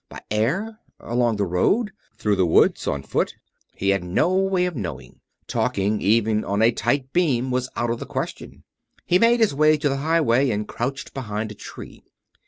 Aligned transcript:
By 0.09 0.19
air? 0.31 0.79
Along 0.99 1.35
the 1.35 1.45
road? 1.45 1.91
Through 2.17 2.37
the 2.37 2.45
woods 2.47 2.87
on 2.87 3.03
foot? 3.03 3.35
He 3.75 3.89
had 3.89 4.03
no 4.03 4.33
way 4.33 4.65
of 4.65 4.75
knowing 4.75 5.19
talking, 5.45 6.01
even 6.01 6.43
on 6.43 6.63
a 6.63 6.71
tight 6.71 7.13
beam, 7.13 7.51
was 7.51 7.69
out 7.75 7.91
of 7.91 7.99
the 7.99 8.07
question. 8.07 8.63
He 9.05 9.19
made 9.19 9.39
his 9.41 9.53
way 9.53 9.77
to 9.77 9.89
the 9.89 9.97
highway 9.97 10.49
and 10.49 10.67
crouched 10.67 11.13
behind 11.13 11.51
a 11.51 11.53
tree. 11.53 12.03